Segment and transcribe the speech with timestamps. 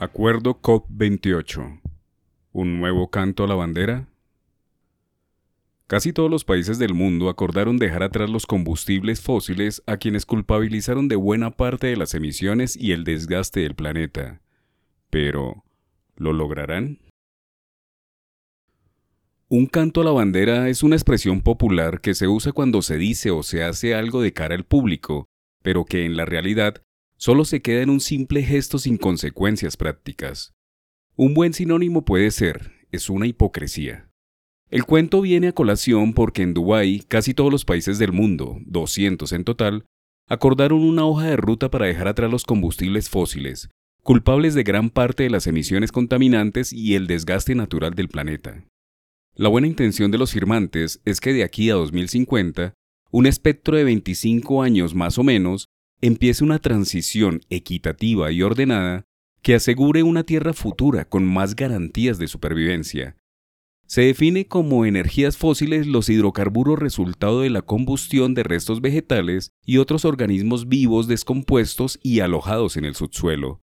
[0.00, 1.78] Acuerdo COP28.
[2.52, 4.08] ¿Un nuevo canto a la bandera?
[5.88, 11.06] Casi todos los países del mundo acordaron dejar atrás los combustibles fósiles a quienes culpabilizaron
[11.08, 14.40] de buena parte de las emisiones y el desgaste del planeta.
[15.10, 15.64] Pero,
[16.16, 16.98] ¿lo lograrán?
[19.50, 23.30] Un canto a la bandera es una expresión popular que se usa cuando se dice
[23.32, 25.26] o se hace algo de cara al público,
[25.60, 26.80] pero que en la realidad
[27.20, 30.54] solo se queda en un simple gesto sin consecuencias prácticas.
[31.16, 34.08] Un buen sinónimo puede ser, es una hipocresía.
[34.70, 39.30] El cuento viene a colación porque en Dubái casi todos los países del mundo, 200
[39.32, 39.84] en total,
[40.28, 43.68] acordaron una hoja de ruta para dejar atrás los combustibles fósiles,
[44.02, 48.64] culpables de gran parte de las emisiones contaminantes y el desgaste natural del planeta.
[49.34, 52.72] La buena intención de los firmantes es que de aquí a 2050,
[53.10, 55.66] un espectro de 25 años más o menos,
[56.00, 59.04] empiece una transición equitativa y ordenada
[59.42, 63.16] que asegure una tierra futura con más garantías de supervivencia.
[63.86, 69.78] Se define como energías fósiles los hidrocarburos resultado de la combustión de restos vegetales y
[69.78, 73.60] otros organismos vivos descompuestos y alojados en el subsuelo.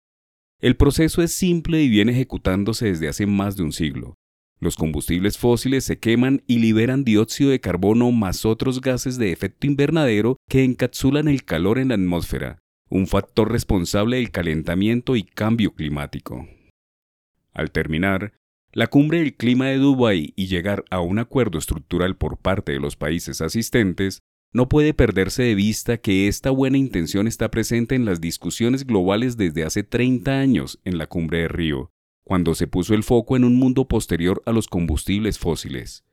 [0.60, 4.16] El proceso es simple y viene ejecutándose desde hace más de un siglo.
[4.62, 9.66] Los combustibles fósiles se queman y liberan dióxido de carbono más otros gases de efecto
[9.66, 15.74] invernadero que encapsulan el calor en la atmósfera, un factor responsable del calentamiento y cambio
[15.74, 16.48] climático.
[17.54, 18.34] Al terminar,
[18.72, 22.80] la cumbre del clima de Dubái y llegar a un acuerdo estructural por parte de
[22.80, 24.20] los países asistentes,
[24.54, 29.38] no puede perderse de vista que esta buena intención está presente en las discusiones globales
[29.38, 31.90] desde hace 30 años en la cumbre de Río,
[32.32, 36.06] cuando se puso el foco en un mundo posterior a los combustibles fósiles.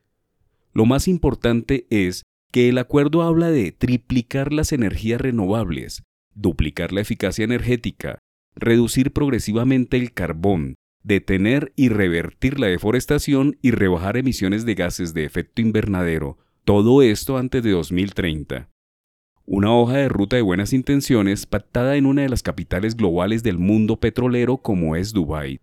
[0.73, 6.03] Lo más importante es que el acuerdo habla de triplicar las energías renovables,
[6.35, 8.19] duplicar la eficacia energética,
[8.57, 10.75] reducir progresivamente el carbón,
[11.05, 17.39] detener y revertir la deforestación y rebajar emisiones de gases de efecto invernadero, todo esto
[17.39, 18.69] antes de 2030.
[19.47, 23.59] Una hoja de ruta de buenas intenciones pactada en una de las capitales globales del
[23.59, 25.61] mundo petrolero como es Dubái.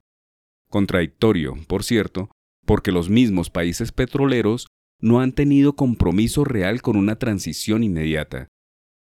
[0.76, 2.30] Contradictorio, por cierto,
[2.66, 4.68] porque los mismos países petroleros
[5.00, 8.50] no han tenido compromiso real con una transición inmediata.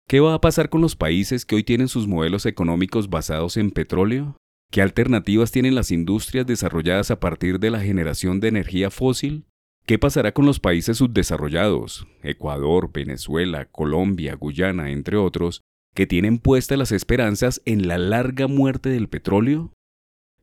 [0.08, 3.70] ¿Qué va a pasar con los países que hoy tienen sus modelos económicos basados en
[3.70, 4.36] petróleo?
[4.72, 9.46] ¿Qué alternativas tienen las industrias desarrolladas a partir de la generación de energía fósil?
[9.86, 15.62] ¿Qué pasará con los países subdesarrollados, Ecuador, Venezuela, Colombia, Guyana, entre otros,
[15.94, 19.72] que tienen puestas las esperanzas en la larga muerte del petróleo?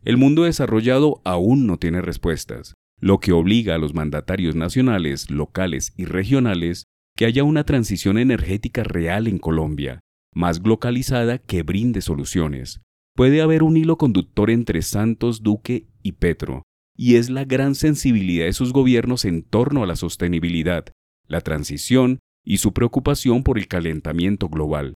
[0.07, 5.95] El mundo desarrollado aún no tiene respuestas, lo que obliga a los mandatarios nacionales, locales
[5.97, 6.85] y regionales
[7.17, 9.99] que haya una transición energética real en Colombia,
[10.33, 12.83] más localizada que brinde soluciones.
[13.17, 16.63] Puede haber un hilo conductor entre Santos, Duque y Petro,
[16.97, 20.85] y es la gran sensibilidad de sus gobiernos en torno a la sostenibilidad,
[21.27, 24.95] la transición y su preocupación por el calentamiento global.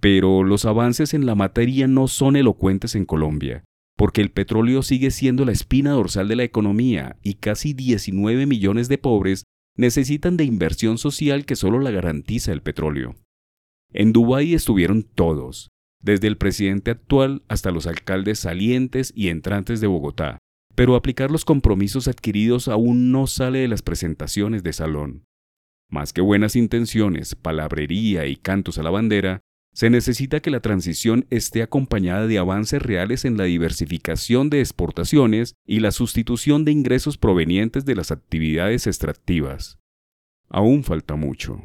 [0.00, 3.64] Pero los avances en la materia no son elocuentes en Colombia
[3.96, 8.88] porque el petróleo sigue siendo la espina dorsal de la economía y casi 19 millones
[8.88, 9.44] de pobres
[9.76, 13.16] necesitan de inversión social que solo la garantiza el petróleo.
[13.92, 15.68] En Dubái estuvieron todos,
[16.02, 20.38] desde el presidente actual hasta los alcaldes salientes y entrantes de Bogotá,
[20.74, 25.24] pero aplicar los compromisos adquiridos aún no sale de las presentaciones de salón.
[25.88, 29.40] Más que buenas intenciones, palabrería y cantos a la bandera,
[29.76, 35.54] se necesita que la transición esté acompañada de avances reales en la diversificación de exportaciones
[35.66, 39.78] y la sustitución de ingresos provenientes de las actividades extractivas.
[40.48, 41.60] Aún falta mucho.